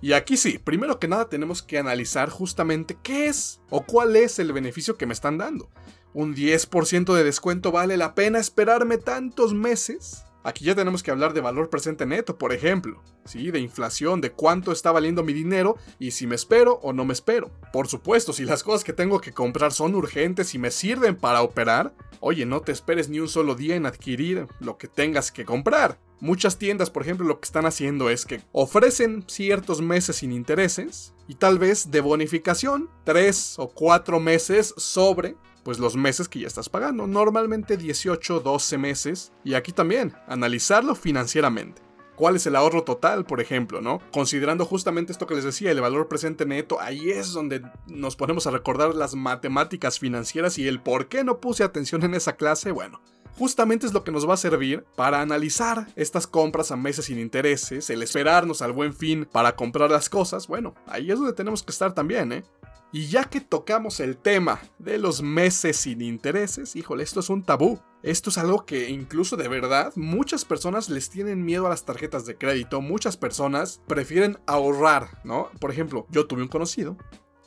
Y 0.02 0.12
aquí 0.12 0.36
sí, 0.36 0.58
primero 0.58 1.00
que 1.00 1.08
nada 1.08 1.30
tenemos 1.30 1.64
que 1.64 1.78
analizar 1.78 2.30
justamente 2.30 2.98
qué 3.02 3.28
es 3.28 3.62
o 3.70 3.86
cuál 3.86 4.18
es 4.18 4.40
el 4.40 4.52
beneficio 4.52 4.98
que 4.98 5.06
me 5.06 5.14
están 5.14 5.38
dando. 5.38 5.70
¿Un 6.14 6.36
10% 6.36 7.14
de 7.14 7.24
descuento 7.24 7.72
vale 7.72 7.96
la 7.96 8.14
pena 8.14 8.38
esperarme 8.38 8.98
tantos 8.98 9.54
meses? 9.54 10.26
Aquí 10.48 10.64
ya 10.64 10.76
tenemos 10.76 11.04
que 11.04 11.12
hablar 11.12 11.34
de 11.34 11.42
valor 11.42 11.70
presente 11.70 12.06
neto, 12.06 12.38
por 12.38 12.54
ejemplo, 12.54 13.04
¿sí? 13.26 13.52
de 13.52 13.60
inflación, 13.60 14.22
de 14.22 14.32
cuánto 14.32 14.72
está 14.72 14.94
valiendo 14.94 15.22
mi 15.22 15.34
dinero 15.34 15.76
y 16.00 16.12
si 16.12 16.26
me 16.26 16.36
espero 16.36 16.80
o 16.82 16.94
no 16.94 17.04
me 17.04 17.12
espero. 17.12 17.52
Por 17.74 17.90
supuesto, 17.90 18.32
si 18.32 18.46
las 18.46 18.64
cosas 18.64 18.86
que 18.86 18.94
tengo 18.94 19.20
que 19.20 19.34
comprar 19.34 19.74
son 19.74 19.94
urgentes 19.94 20.56
y 20.56 20.58
me 20.58 20.72
sirven 20.72 21.18
para 21.18 21.42
operar, 21.42 21.94
oye, 22.22 22.46
no 22.46 22.62
te 22.62 22.72
esperes 22.72 23.10
ni 23.10 23.20
un 23.20 23.28
solo 23.28 23.56
día 23.56 23.76
en 23.76 23.86
adquirir 23.86 24.48
lo 24.62 24.78
que 24.78 24.88
tengas 24.88 25.34
que 25.34 25.44
comprar. 25.44 26.00
Muchas 26.22 26.58
tiendas, 26.58 26.92
por 26.92 27.02
ejemplo, 27.02 27.28
lo 27.28 27.42
que 27.42 27.46
están 27.46 27.66
haciendo 27.66 28.10
es 28.10 28.26
que 28.26 28.40
ofrecen 28.54 29.26
ciertos 29.28 29.82
meses 29.82 30.16
sin 30.16 30.32
intereses 30.32 31.14
y 31.28 31.36
tal 31.36 31.60
vez 31.60 31.92
de 31.92 32.00
bonificación, 32.00 32.90
3 33.04 33.56
o 33.58 33.68
4 33.68 34.22
meses 34.22 34.74
sobre 34.78 35.36
pues 35.68 35.80
los 35.80 35.98
meses 35.98 36.30
que 36.30 36.40
ya 36.40 36.48
estás 36.48 36.70
pagando, 36.70 37.08
normalmente 37.08 37.76
18, 37.76 38.40
12 38.40 38.78
meses, 38.78 39.34
y 39.44 39.54
aquí 39.54 39.74
también, 39.74 40.14
analizarlo 40.26 40.96
financieramente. 40.96 41.82
¿Cuál 42.16 42.38
es 42.38 42.48
el 42.48 42.56
ahorro 42.56 42.86
total, 42.86 43.26
por 43.26 43.42
ejemplo, 43.42 43.82
no? 43.82 44.00
Considerando 44.14 44.64
justamente 44.64 45.12
esto 45.12 45.28
que 45.28 45.36
les 45.36 45.44
decía, 45.44 45.70
el 45.70 45.82
valor 45.82 46.08
presente 46.08 46.46
neto, 46.46 46.80
ahí 46.80 47.10
es 47.10 47.34
donde 47.34 47.64
nos 47.86 48.16
ponemos 48.16 48.48
a 48.48 48.52
recordar 48.52 48.96
las 48.96 49.14
matemáticas 49.14 50.00
financieras 50.00 50.58
y 50.58 50.70
el 50.70 50.80
por 50.80 51.10
qué 51.10 51.26
no 51.26 51.42
puse 51.42 51.66
atención 51.66 52.02
en 52.04 52.14
esa 52.14 52.38
clase, 52.38 52.72
bueno, 52.72 53.02
justamente 53.38 53.86
es 53.86 53.94
lo 53.94 54.06
que 54.06 54.14
nos 54.14 54.26
va 54.26 54.36
a 54.36 54.38
servir 54.38 54.86
para 54.96 55.20
analizar 55.20 55.88
estas 55.98 56.28
compras 56.28 56.72
a 56.72 56.78
meses 56.78 57.04
sin 57.04 57.20
intereses, 57.20 57.90
el 57.90 58.02
esperarnos 58.04 58.62
al 58.62 58.72
buen 58.72 58.94
fin 58.94 59.28
para 59.30 59.58
comprar 59.58 59.92
las 59.92 60.08
cosas, 60.08 60.48
bueno, 60.48 60.76
ahí 60.86 61.12
es 61.12 61.20
donde 61.20 61.34
tenemos 61.34 61.62
que 61.62 61.74
estar 61.74 61.94
también, 61.94 62.32
¿eh? 62.32 62.46
Y 62.92 63.08
ya 63.08 63.26
que 63.26 63.42
tocamos 63.42 64.00
el 64.00 64.18
tema 64.18 64.62
de 64.80 64.98
los 64.98 65.22
meses 65.22 65.76
sin 65.78 66.02
intereses, 66.02 66.76
híjole, 66.76 67.04
esto 67.04 67.20
es 67.20 67.30
un 67.30 67.44
tabú. 67.44 67.80
Esto 68.02 68.30
es 68.30 68.38
algo 68.38 68.66
que 68.66 68.90
incluso 68.90 69.36
de 69.36 69.48
verdad 69.48 69.92
muchas 69.96 70.46
personas 70.46 70.90
les 70.90 71.10
tienen 71.10 71.44
miedo 71.44 71.66
a 71.66 71.70
las 71.70 71.84
tarjetas 71.84 72.26
de 72.26 72.38
crédito, 72.38 72.80
muchas 72.80 73.18
personas 73.18 73.82
prefieren 73.88 74.38
ahorrar, 74.46 75.20
¿no? 75.26 75.50
Por 75.60 75.72
ejemplo, 75.72 76.06
yo 76.10 76.28
tuve 76.28 76.44
un 76.44 76.48
conocido 76.48 76.96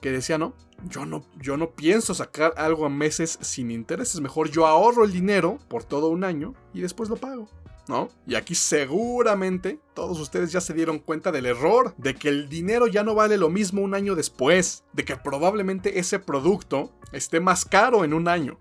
que 0.02 0.10
decía, 0.10 0.38
no, 0.38 0.54
yo 0.88 1.06
no, 1.06 1.24
yo 1.40 1.56
no 1.56 1.70
pienso 1.70 2.14
sacar 2.14 2.52
algo 2.56 2.84
a 2.84 2.90
meses 2.90 3.38
sin 3.40 3.70
intereses, 3.70 4.20
mejor 4.20 4.50
yo 4.50 4.66
ahorro 4.66 5.04
el 5.04 5.12
dinero 5.12 5.58
por 5.68 5.84
todo 5.84 6.08
un 6.08 6.24
año 6.24 6.54
y 6.74 6.80
después 6.80 7.08
lo 7.08 7.16
pago. 7.16 7.48
Y 8.26 8.34
aquí 8.34 8.54
seguramente 8.54 9.80
todos 9.94 10.20
ustedes 10.20 10.52
ya 10.52 10.60
se 10.60 10.74
dieron 10.74 10.98
cuenta 10.98 11.32
del 11.32 11.46
error, 11.46 11.94
de 11.96 12.14
que 12.14 12.28
el 12.28 12.48
dinero 12.48 12.86
ya 12.86 13.02
no 13.02 13.14
vale 13.14 13.36
lo 13.36 13.48
mismo 13.48 13.82
un 13.82 13.94
año 13.94 14.14
después, 14.14 14.84
de 14.92 15.04
que 15.04 15.16
probablemente 15.16 15.98
ese 15.98 16.18
producto 16.18 16.92
esté 17.12 17.40
más 17.40 17.64
caro 17.64 18.04
en 18.04 18.14
un 18.14 18.28
año. 18.28 18.58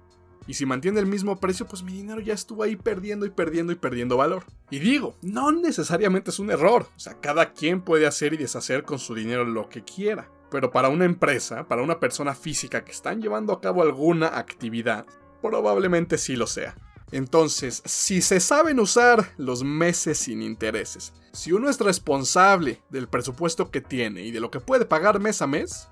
Y 0.48 0.56
si 0.56 0.66
mantiene 0.66 1.00
el 1.00 1.06
mismo 1.06 1.40
precio, 1.40 1.68
pues 1.68 1.84
mi 1.84 1.94
dinero 1.94 2.22
ya 2.22 2.34
estuvo 2.34 2.64
ahí 2.64 2.76
perdiendo 2.76 3.28
y 3.28 3.30
perdiendo 3.30 3.72
y 3.72 3.76
perdiendo 3.76 4.18
valor. 4.18 4.46
Y 4.72 4.80
digo, 4.80 5.16
no 5.22 5.52
necesariamente 5.52 6.32
es 6.32 6.40
un 6.40 6.50
error. 6.50 6.88
O 6.96 7.00
sea, 7.00 7.20
cada 7.22 7.54
quien 7.54 7.82
puede 7.82 8.08
hacer 8.08 8.34
y 8.34 8.38
deshacer 8.38 8.84
con 8.84 8.98
su 8.98 9.14
dinero 9.14 9.46
lo 9.46 9.70
que 9.70 9.84
quiera. 9.84 10.32
Pero 10.50 10.72
para 10.72 10.90
una 10.90 11.06
empresa, 11.06 11.68
para 11.68 11.84
una 11.84 12.00
persona 12.00 12.34
física 12.34 12.84
que 12.84 12.92
están 12.92 13.22
llevando 13.22 13.54
a 13.54 13.62
cabo 13.62 13.84
alguna 13.84 14.40
actividad, 14.40 15.06
probablemente 15.44 16.18
sí 16.18 16.36
lo 16.36 16.48
sea. 16.48 16.76
Entonces, 17.12 17.82
si 17.86 18.22
se 18.22 18.40
saben 18.40 18.80
usar 18.80 19.34
los 19.38 19.64
meses 19.64 20.18
sin 20.20 20.42
intereses, 20.42 21.14
si 21.32 21.52
uno 21.52 21.70
es 21.70 21.80
responsable 21.80 22.82
del 22.90 23.08
presupuesto 23.08 23.72
que 23.72 23.82
tiene 23.82 24.24
y 24.24 24.32
de 24.32 24.40
lo 24.40 24.52
que 24.52 24.60
puede 24.60 24.86
pagar 24.86 25.20
mes 25.20 25.42
a 25.42 25.48
mes, 25.48 25.90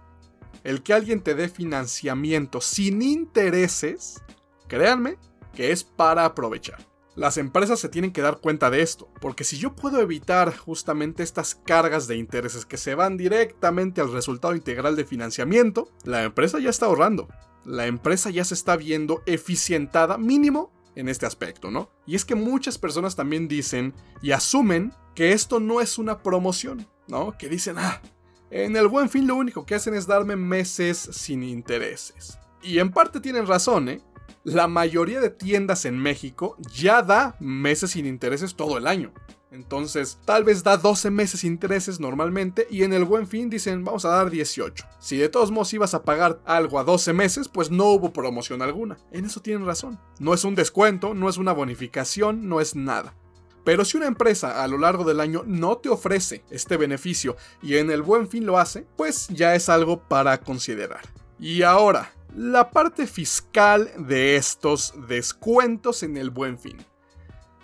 el 0.64 0.84
que 0.84 0.94
alguien 0.94 1.22
te 1.22 1.36
dé 1.36 1.50
financiamiento 1.50 2.62
sin 2.62 3.02
intereses, 3.02 4.22
créanme 4.68 5.18
que 5.54 5.72
es 5.72 5.84
para 5.84 6.26
aprovechar. 6.26 6.86
Las 7.16 7.38
empresas 7.38 7.80
se 7.80 7.90
tienen 7.90 8.12
que 8.12 8.22
dar 8.22 8.38
cuenta 8.42 8.70
de 8.70 8.84
esto, 8.84 9.10
porque 9.20 9.44
si 9.44 9.58
yo 9.58 9.74
puedo 9.74 10.02
evitar 10.02 10.56
justamente 10.56 11.24
estas 11.24 11.56
cargas 11.56 12.08
de 12.08 12.16
intereses 12.16 12.64
que 12.64 12.78
se 12.78 12.94
van 12.94 13.18
directamente 13.18 14.02
al 14.02 14.14
resultado 14.14 14.56
integral 14.56 14.96
de 14.96 15.04
financiamiento, 15.04 15.90
la 16.04 16.24
empresa 16.24 16.60
ya 16.60 16.70
está 16.70 16.86
ahorrando. 16.86 17.28
La 17.66 17.88
empresa 17.88 18.30
ya 18.30 18.46
se 18.46 18.54
está 18.54 18.78
viendo 18.78 19.24
eficientada 19.26 20.20
mínimo 20.20 20.72
en 20.98 21.10
este 21.10 21.28
aspecto, 21.28 21.70
¿no? 21.70 21.90
Y 22.08 22.16
es 22.16 22.26
que 22.26 22.36
muchas 22.36 22.78
personas 22.78 23.16
también 23.16 23.48
dicen 23.48 23.94
y 24.22 24.32
asumen 24.32 24.92
que 25.14 25.32
esto 25.32 25.60
no 25.60 25.80
es 25.80 26.00
una 26.00 26.24
promoción, 26.24 26.88
¿no? 27.08 27.38
Que 27.38 27.50
dicen, 27.50 27.76
ah, 27.78 28.02
en 28.50 28.76
el 28.76 28.88
buen 28.88 29.10
fin 29.10 29.28
lo 29.28 29.36
único 29.36 29.66
que 29.66 29.76
hacen 29.76 29.94
es 29.94 30.08
darme 30.08 30.36
meses 30.36 30.98
sin 30.98 31.44
intereses. 31.44 32.40
Y 32.64 32.80
en 32.80 32.92
parte 32.92 33.20
tienen 33.20 33.46
razón, 33.46 33.90
¿eh? 33.90 34.02
la 34.44 34.68
mayoría 34.68 35.20
de 35.20 35.30
tiendas 35.30 35.86
en 35.86 36.00
México 36.00 36.58
ya 36.74 37.04
da 37.04 37.36
meses 37.40 37.92
sin 37.92 38.08
intereses 38.08 38.56
todo 38.56 38.78
el 38.78 38.88
año. 38.88 39.14
Entonces, 39.52 40.20
tal 40.26 40.44
vez 40.44 40.64
da 40.64 40.76
12 40.76 41.10
meses 41.10 41.44
intereses 41.44 42.00
normalmente 42.00 42.68
y 42.70 42.84
en 42.84 42.92
el 42.92 43.06
buen 43.06 43.28
fin 43.28 43.50
dicen 43.50 43.84
vamos 43.84 44.04
a 44.04 44.10
dar 44.10 44.30
18. 44.30 44.86
Si 45.00 45.18
de 45.18 45.30
todos 45.30 45.52
modos 45.52 45.74
ibas 45.74 45.94
a 45.94 46.04
pagar 46.04 46.42
algo 46.46 46.80
a 46.80 46.84
12 46.84 47.14
meses, 47.14 47.48
pues 47.48 47.72
no 47.72 47.86
hubo 47.86 48.12
promoción 48.12 48.62
alguna. 48.62 48.98
En 49.12 49.26
eso 49.26 49.42
tienen 49.42 49.66
razón. 49.66 50.00
No 50.20 50.34
es 50.34 50.44
un 50.44 50.56
descuento, 50.56 51.14
no 51.14 51.30
es 51.30 51.38
una 51.38 51.54
bonificación, 51.54 52.50
no 52.50 52.60
es 52.60 52.76
nada. 52.76 53.16
Pero 53.64 53.84
si 53.84 53.98
una 53.98 54.08
empresa 54.08 54.64
a 54.64 54.68
lo 54.68 54.78
largo 54.78 55.04
del 55.04 55.20
año 55.20 55.44
no 55.46 55.78
te 55.78 55.90
ofrece 55.90 56.44
este 56.50 56.78
beneficio 56.78 57.36
y 57.62 57.76
en 57.76 57.92
el 57.92 58.02
buen 58.02 58.30
fin 58.30 58.46
lo 58.46 58.58
hace, 58.58 58.86
pues 58.96 59.28
ya 59.28 59.56
es 59.56 59.70
algo 59.70 60.08
para 60.08 60.40
considerar. 60.40 61.02
Y 61.40 61.64
ahora, 61.64 62.14
la 62.36 62.72
parte 62.72 63.08
fiscal 63.08 63.92
de 63.98 64.36
estos 64.36 64.94
descuentos 65.08 66.04
en 66.04 66.18
el 66.18 66.30
buen 66.30 66.58
fin. 66.58 66.78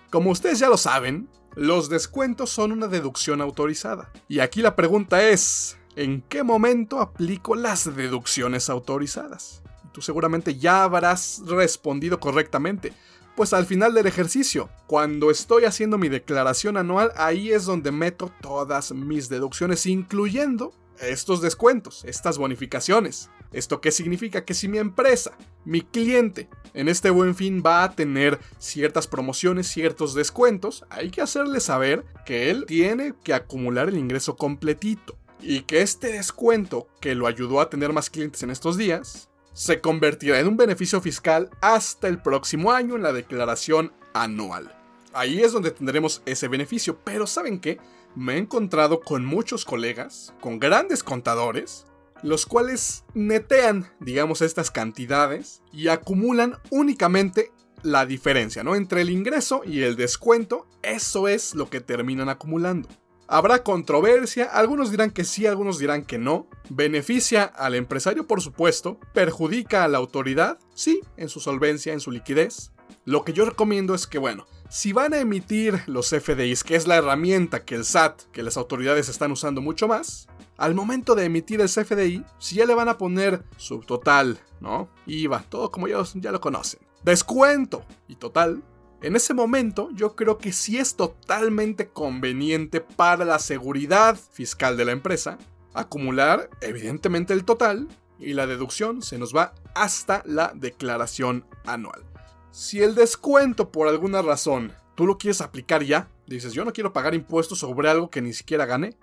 Como 0.10 0.32
ustedes 0.32 0.60
ya 0.60 0.70
lo 0.70 0.78
saben, 0.78 1.30
los 1.56 1.90
descuentos 1.90 2.50
son 2.50 2.72
una 2.72 2.88
deducción 2.88 3.42
autorizada. 3.42 4.12
Y 4.28 4.40
aquí 4.40 4.62
la 4.62 4.76
pregunta 4.76 5.28
es, 5.28 5.78
¿en 5.96 6.22
qué 6.22 6.44
momento 6.44 7.00
aplico 7.00 7.56
las 7.56 7.96
deducciones 7.96 8.70
autorizadas? 8.70 9.62
Tú 9.92 10.02
seguramente 10.02 10.58
ya 10.58 10.84
habrás 10.84 11.42
respondido 11.46 12.20
correctamente. 12.20 12.94
Pues 13.36 13.54
al 13.54 13.66
final 13.66 13.94
del 13.94 14.06
ejercicio, 14.06 14.70
cuando 14.88 15.32
estoy 15.32 15.66
haciendo 15.66 15.98
mi 15.98 16.10
declaración 16.10 16.78
anual, 16.78 17.12
ahí 17.16 17.52
es 17.52 17.66
donde 17.66 17.92
meto 17.92 18.32
todas 18.42 18.92
mis 18.92 19.28
deducciones, 19.28 19.86
incluyendo 19.86 20.74
estos 21.00 21.42
descuentos, 21.42 22.04
estas 22.06 22.38
bonificaciones. 22.38 23.30
¿Esto 23.54 23.80
qué 23.80 23.92
significa? 23.92 24.44
Que 24.44 24.56
si 24.56 24.68
mi 24.68 24.80
empresa, 24.80 25.38
mi 25.64 25.82
cliente, 25.82 26.50
en 26.74 26.90
este 26.90 27.12
buen 27.12 27.36
fin 27.36 27.64
va 27.66 27.84
a 27.84 27.92
tener 27.96 28.40
ciertas 28.58 29.08
promociones, 29.08 29.68
ciertos 29.68 30.16
descuentos, 30.16 30.86
hay 30.90 31.12
que 31.12 31.22
hacerle 31.22 31.60
saber 31.60 32.04
que 32.26 32.50
él 32.50 32.66
tiene 32.66 33.14
que 33.24 33.34
acumular 33.34 33.90
el 33.90 33.98
ingreso 33.98 34.36
completito. 34.36 35.16
Y 35.40 35.62
que 35.62 35.82
este 35.82 36.12
descuento, 36.12 36.88
que 37.00 37.16
lo 37.16 37.28
ayudó 37.28 37.62
a 37.62 37.70
tener 37.70 37.94
más 37.94 38.10
clientes 38.10 38.42
en 38.44 38.50
estos 38.50 38.78
días, 38.78 39.30
se 39.54 39.82
convertirá 39.82 40.40
en 40.40 40.48
un 40.48 40.58
beneficio 40.58 41.00
fiscal 41.00 41.50
hasta 41.62 42.08
el 42.08 42.22
próximo 42.22 42.72
año 42.72 42.96
en 42.96 43.04
la 43.04 43.14
declaración 43.14 43.94
anual. 44.14 44.76
Ahí 45.14 45.42
es 45.42 45.52
donde 45.52 45.70
tendremos 45.70 46.24
ese 46.26 46.48
beneficio, 46.48 46.98
pero 47.04 47.28
¿saben 47.28 47.60
qué? 47.60 47.80
Me 48.16 48.34
he 48.34 48.38
encontrado 48.38 49.02
con 49.02 49.26
muchos 49.26 49.64
colegas, 49.64 50.34
con 50.42 50.60
grandes 50.60 51.04
contadores, 51.04 51.86
los 52.24 52.46
cuales 52.46 53.04
netean, 53.14 53.92
digamos, 54.00 54.42
estas 54.42 54.72
cantidades 54.72 55.62
y 55.72 55.90
acumulan 55.90 56.58
únicamente 56.72 57.52
la 57.84 58.06
diferencia, 58.06 58.64
¿no? 58.64 58.76
Entre 58.76 59.02
el 59.02 59.10
ingreso 59.10 59.62
y 59.66 59.82
el 59.82 59.96
descuento, 59.96 60.66
eso 60.82 61.28
es 61.28 61.54
lo 61.54 61.70
que 61.70 61.82
terminan 61.82 62.30
acumulando. 62.30 62.90
Habrá 63.28 63.64
controversia, 63.64 64.46
algunos 64.46 64.92
dirán 64.92 65.12
que 65.12 65.24
sí, 65.24 65.48
algunos 65.48 65.80
dirán 65.80 66.04
que 66.04 66.18
no. 66.18 66.48
Beneficia 66.70 67.44
al 67.44 67.74
empresario, 67.76 68.28
por 68.28 68.42
supuesto. 68.42 69.00
Perjudica 69.14 69.84
a 69.84 69.88
la 69.88 69.98
autoridad, 69.98 70.60
sí, 70.76 71.02
en 71.18 71.30
su 71.30 71.40
solvencia, 71.40 71.94
en 71.94 72.00
su 72.00 72.12
liquidez. 72.12 72.72
Lo 73.06 73.24
que 73.24 73.34
yo 73.34 73.46
recomiendo 73.46 73.94
es 73.94 74.08
que, 74.08 74.18
bueno, 74.18 74.46
si 74.70 74.94
van 74.94 75.14
a 75.14 75.20
emitir 75.20 75.82
los 75.88 76.10
FDIs, 76.10 76.64
que 76.64 76.76
es 76.76 76.88
la 76.88 76.96
herramienta 76.96 77.64
que 77.66 77.76
el 77.76 77.86
SAT, 77.86 78.24
que 78.32 78.44
las 78.44 78.58
autoridades 78.58 79.10
están 79.10 79.32
usando 79.32 79.62
mucho 79.62 79.88
más, 79.88 80.28
al 80.58 80.74
momento 80.74 81.14
de 81.14 81.26
emitir 81.26 81.62
el 81.62 81.70
CFDI, 81.70 82.24
si 82.40 82.56
ya 82.56 82.66
le 82.66 82.74
van 82.74 82.90
a 82.90 82.98
poner 82.98 83.44
subtotal, 83.58 84.40
¿no? 84.62 84.90
IVA, 85.06 85.44
todo 85.50 85.70
como 85.70 85.88
ellos 85.88 86.14
ya 86.16 86.32
lo 86.32 86.40
conocen. 86.40 86.80
Descuento 87.04 87.84
y 88.08 88.16
total. 88.16 88.64
En 89.02 89.18
ese 89.18 89.34
momento 89.34 89.90
yo 89.94 90.16
creo 90.16 90.38
que 90.38 90.54
sí 90.54 90.78
es 90.78 90.96
totalmente 90.96 91.90
conveniente 91.90 92.80
para 92.80 93.26
la 93.26 93.40
seguridad 93.40 94.18
fiscal 94.32 94.78
de 94.78 94.86
la 94.86 94.94
empresa 94.94 95.38
acumular 95.74 96.50
evidentemente 96.62 97.34
el 97.34 97.46
total 97.46 97.88
y 98.20 98.34
la 98.34 98.48
deducción 98.48 99.02
se 99.02 99.18
nos 99.18 99.36
va 99.36 99.54
hasta 99.76 100.24
la 100.26 100.54
declaración 100.56 101.46
anual. 101.66 102.13
Si 102.54 102.84
el 102.84 102.94
descuento 102.94 103.72
por 103.72 103.88
alguna 103.88 104.22
razón 104.22 104.74
tú 104.94 105.08
lo 105.08 105.18
quieres 105.18 105.42
aplicar 105.42 105.82
ya, 105.82 106.08
dices 106.28 106.54
yo 106.54 106.64
no 106.64 106.72
quiero 106.72 106.94
pagar 106.94 107.16
impuestos 107.16 107.58
sobre 107.58 107.90
algo 107.90 108.12
que 108.12 108.22
ni 108.22 108.32
siquiera 108.32 108.68
gané, 108.68 108.96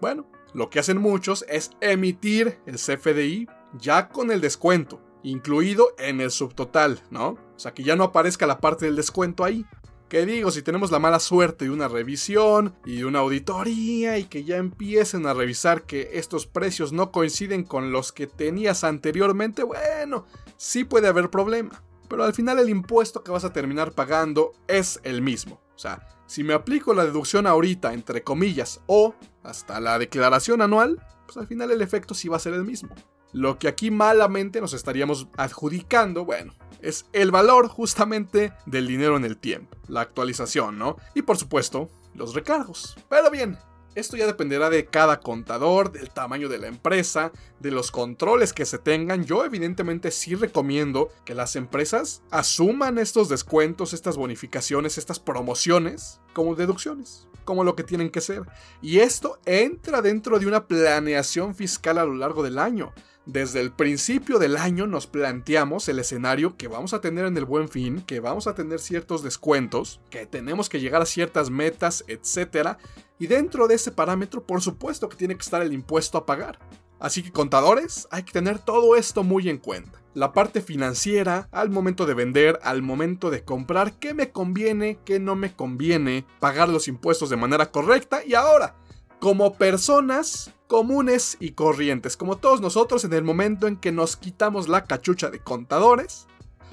bueno, 0.00 0.28
lo 0.54 0.70
que 0.70 0.80
hacen 0.80 0.98
muchos 0.98 1.44
es 1.48 1.70
emitir 1.80 2.58
el 2.66 2.74
CFDI 2.74 3.46
ya 3.78 4.08
con 4.08 4.32
el 4.32 4.40
descuento, 4.40 5.00
incluido 5.22 5.94
en 5.98 6.20
el 6.20 6.32
subtotal, 6.32 7.00
¿no? 7.12 7.28
O 7.28 7.58
sea, 7.58 7.72
que 7.72 7.84
ya 7.84 7.94
no 7.94 8.02
aparezca 8.02 8.44
la 8.44 8.58
parte 8.58 8.86
del 8.86 8.96
descuento 8.96 9.44
ahí. 9.44 9.64
Que 10.08 10.26
digo, 10.26 10.50
si 10.50 10.62
tenemos 10.62 10.90
la 10.90 10.98
mala 10.98 11.20
suerte 11.20 11.66
de 11.66 11.70
una 11.70 11.86
revisión 11.86 12.74
y 12.84 13.04
una 13.04 13.20
auditoría 13.20 14.18
y 14.18 14.24
que 14.24 14.42
ya 14.42 14.56
empiecen 14.56 15.26
a 15.26 15.34
revisar 15.34 15.84
que 15.84 16.10
estos 16.14 16.48
precios 16.48 16.92
no 16.92 17.12
coinciden 17.12 17.62
con 17.62 17.92
los 17.92 18.10
que 18.10 18.26
tenías 18.26 18.82
anteriormente, 18.82 19.62
bueno, 19.62 20.26
sí 20.56 20.82
puede 20.82 21.06
haber 21.06 21.30
problema. 21.30 21.84
Pero 22.08 22.24
al 22.24 22.34
final 22.34 22.58
el 22.58 22.68
impuesto 22.68 23.22
que 23.22 23.30
vas 23.30 23.44
a 23.44 23.52
terminar 23.52 23.92
pagando 23.92 24.52
es 24.68 25.00
el 25.02 25.22
mismo. 25.22 25.60
O 25.74 25.78
sea, 25.78 26.06
si 26.26 26.42
me 26.42 26.54
aplico 26.54 26.94
la 26.94 27.04
deducción 27.04 27.46
ahorita, 27.46 27.92
entre 27.92 28.22
comillas, 28.22 28.80
o 28.86 29.14
hasta 29.42 29.80
la 29.80 29.98
declaración 29.98 30.62
anual, 30.62 31.02
pues 31.26 31.36
al 31.36 31.46
final 31.46 31.70
el 31.70 31.82
efecto 31.82 32.14
sí 32.14 32.28
va 32.28 32.36
a 32.36 32.40
ser 32.40 32.54
el 32.54 32.64
mismo. 32.64 32.90
Lo 33.32 33.58
que 33.58 33.68
aquí 33.68 33.90
malamente 33.90 34.60
nos 34.60 34.72
estaríamos 34.72 35.28
adjudicando, 35.36 36.24
bueno, 36.24 36.54
es 36.80 37.06
el 37.12 37.30
valor 37.30 37.68
justamente 37.68 38.52
del 38.64 38.86
dinero 38.86 39.16
en 39.16 39.24
el 39.24 39.36
tiempo, 39.36 39.76
la 39.88 40.00
actualización, 40.00 40.78
¿no? 40.78 40.96
Y 41.14 41.22
por 41.22 41.36
supuesto, 41.36 41.90
los 42.14 42.34
recargos. 42.34 42.96
Pero 43.08 43.30
bien, 43.30 43.58
esto 43.96 44.16
ya 44.16 44.26
dependerá 44.26 44.68
de 44.68 44.84
cada 44.84 45.20
contador, 45.20 45.90
del 45.90 46.10
tamaño 46.10 46.50
de 46.50 46.58
la 46.58 46.66
empresa, 46.66 47.32
de 47.60 47.70
los 47.70 47.90
controles 47.90 48.52
que 48.52 48.66
se 48.66 48.78
tengan. 48.78 49.24
Yo 49.24 49.42
evidentemente 49.42 50.10
sí 50.10 50.34
recomiendo 50.34 51.08
que 51.24 51.34
las 51.34 51.56
empresas 51.56 52.22
asuman 52.30 52.98
estos 52.98 53.30
descuentos, 53.30 53.94
estas 53.94 54.18
bonificaciones, 54.18 54.98
estas 54.98 55.18
promociones 55.18 56.20
como 56.34 56.54
deducciones, 56.54 57.26
como 57.44 57.64
lo 57.64 57.74
que 57.74 57.84
tienen 57.84 58.10
que 58.10 58.20
ser. 58.20 58.42
Y 58.82 58.98
esto 58.98 59.38
entra 59.46 60.02
dentro 60.02 60.38
de 60.38 60.46
una 60.46 60.66
planeación 60.66 61.54
fiscal 61.54 61.96
a 61.96 62.04
lo 62.04 62.14
largo 62.14 62.42
del 62.42 62.58
año. 62.58 62.92
Desde 63.26 63.60
el 63.60 63.72
principio 63.72 64.38
del 64.38 64.56
año 64.56 64.86
nos 64.86 65.08
planteamos 65.08 65.88
el 65.88 65.98
escenario 65.98 66.56
que 66.56 66.68
vamos 66.68 66.94
a 66.94 67.00
tener 67.00 67.24
en 67.24 67.36
el 67.36 67.44
buen 67.44 67.68
fin, 67.68 68.00
que 68.02 68.20
vamos 68.20 68.46
a 68.46 68.54
tener 68.54 68.78
ciertos 68.78 69.24
descuentos, 69.24 70.00
que 70.10 70.26
tenemos 70.26 70.68
que 70.68 70.78
llegar 70.78 71.02
a 71.02 71.06
ciertas 71.06 71.50
metas, 71.50 72.04
etc. 72.06 72.76
Y 73.18 73.26
dentro 73.26 73.66
de 73.66 73.74
ese 73.74 73.90
parámetro, 73.90 74.46
por 74.46 74.62
supuesto 74.62 75.08
que 75.08 75.16
tiene 75.16 75.34
que 75.34 75.42
estar 75.42 75.60
el 75.60 75.72
impuesto 75.72 76.18
a 76.18 76.24
pagar. 76.24 76.60
Así 77.00 77.24
que 77.24 77.32
contadores, 77.32 78.06
hay 78.12 78.22
que 78.22 78.32
tener 78.32 78.60
todo 78.60 78.94
esto 78.94 79.24
muy 79.24 79.48
en 79.48 79.58
cuenta. 79.58 80.00
La 80.14 80.32
parte 80.32 80.60
financiera, 80.60 81.48
al 81.50 81.68
momento 81.68 82.06
de 82.06 82.14
vender, 82.14 82.60
al 82.62 82.80
momento 82.80 83.30
de 83.30 83.42
comprar, 83.42 83.98
qué 83.98 84.14
me 84.14 84.30
conviene, 84.30 85.00
qué 85.04 85.18
no 85.18 85.34
me 85.34 85.52
conviene, 85.52 86.24
pagar 86.38 86.68
los 86.68 86.86
impuestos 86.86 87.28
de 87.28 87.36
manera 87.36 87.72
correcta 87.72 88.24
y 88.24 88.34
ahora, 88.34 88.76
como 89.20 89.54
personas 89.54 90.52
comunes 90.66 91.36
y 91.40 91.52
corrientes, 91.52 92.16
como 92.16 92.36
todos 92.36 92.60
nosotros 92.60 93.04
en 93.04 93.12
el 93.12 93.22
momento 93.22 93.66
en 93.66 93.76
que 93.76 93.92
nos 93.92 94.16
quitamos 94.16 94.68
la 94.68 94.84
cachucha 94.84 95.30
de 95.30 95.38
contadores, 95.38 96.26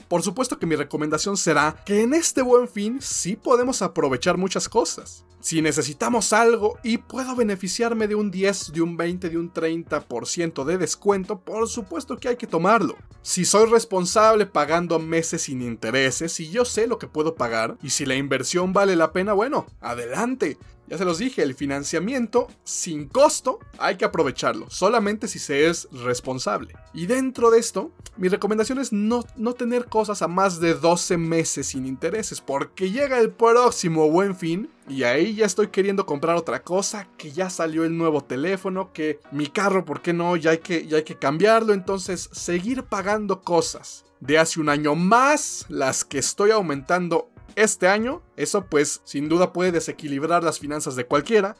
por 0.07 0.21
supuesto 0.21 0.59
que 0.59 0.65
mi 0.65 0.75
recomendación 0.75 1.37
será 1.37 1.75
que 1.85 2.01
en 2.01 2.13
este 2.13 2.41
buen 2.41 2.67
fin 2.67 3.01
sí 3.01 3.35
podemos 3.35 3.81
aprovechar 3.81 4.37
muchas 4.37 4.69
cosas. 4.69 5.25
Si 5.39 5.61
necesitamos 5.61 6.31
algo 6.31 6.77
y 6.83 6.99
puedo 6.99 7.35
beneficiarme 7.35 8.07
de 8.07 8.15
un 8.15 8.31
10, 8.31 8.71
de 8.71 8.81
un 8.81 8.95
20, 8.95 9.29
de 9.29 9.37
un 9.37 9.51
30% 9.51 10.63
de 10.63 10.77
descuento, 10.77 11.39
por 11.39 11.67
supuesto 11.67 12.17
que 12.17 12.29
hay 12.29 12.37
que 12.37 12.47
tomarlo. 12.47 12.95
Si 13.23 13.43
soy 13.43 13.69
responsable 13.69 14.45
pagando 14.45 14.99
meses 14.99 15.41
sin 15.41 15.61
intereses 15.61 16.39
y 16.39 16.49
yo 16.49 16.63
sé 16.63 16.87
lo 16.87 16.97
que 16.97 17.07
puedo 17.07 17.35
pagar 17.35 17.77
y 17.81 17.89
si 17.89 18.05
la 18.05 18.15
inversión 18.15 18.71
vale 18.71 18.95
la 18.95 19.11
pena, 19.11 19.33
bueno, 19.33 19.65
adelante. 19.81 20.57
Ya 20.87 20.97
se 20.97 21.05
los 21.05 21.17
dije, 21.17 21.43
el 21.43 21.55
financiamiento 21.55 22.47
sin 22.63 23.07
costo 23.07 23.59
hay 23.77 23.97
que 23.97 24.05
aprovecharlo, 24.05 24.69
solamente 24.69 25.27
si 25.27 25.39
se 25.39 25.69
es 25.69 25.87
responsable. 25.91 26.75
Y 26.93 27.05
dentro 27.05 27.51
de 27.51 27.59
esto, 27.59 27.91
mi 28.17 28.27
recomendación 28.27 28.79
es 28.79 28.91
no, 28.91 29.23
no 29.35 29.53
tener 29.53 29.85
cosas 29.85 30.21
a 30.21 30.27
más 30.27 30.59
de 30.59 30.73
12 30.73 31.17
meses 31.17 31.67
sin 31.67 31.85
intereses, 31.85 32.41
porque 32.41 32.91
llega 32.91 33.19
el 33.19 33.31
próximo 33.31 34.09
buen 34.09 34.35
fin 34.35 34.69
y 34.87 35.03
ahí 35.03 35.35
ya 35.35 35.45
estoy 35.45 35.67
queriendo 35.67 36.05
comprar 36.05 36.35
otra 36.35 36.61
cosa, 36.61 37.07
que 37.17 37.31
ya 37.31 37.49
salió 37.49 37.85
el 37.85 37.97
nuevo 37.97 38.21
teléfono, 38.21 38.91
que 38.91 39.19
mi 39.31 39.47
carro, 39.47 39.85
¿por 39.85 40.01
qué 40.01 40.13
no? 40.13 40.35
Ya 40.35 40.51
hay 40.51 40.57
que, 40.59 40.85
ya 40.85 40.97
hay 40.97 41.03
que 41.03 41.17
cambiarlo, 41.17 41.73
entonces 41.73 42.29
seguir 42.33 42.83
pagando 42.83 43.41
cosas 43.41 44.05
de 44.19 44.37
hace 44.37 44.59
un 44.59 44.69
año 44.69 44.95
más 44.95 45.65
las 45.67 46.05
que 46.05 46.17
estoy 46.17 46.51
aumentando 46.51 47.29
este 47.55 47.87
año, 47.87 48.21
eso 48.35 48.65
pues 48.65 49.01
sin 49.03 49.29
duda 49.29 49.53
puede 49.53 49.71
desequilibrar 49.71 50.43
las 50.43 50.59
finanzas 50.59 50.95
de 50.95 51.05
cualquiera. 51.05 51.55